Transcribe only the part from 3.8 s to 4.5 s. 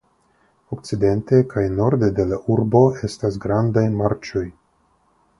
marĉoj.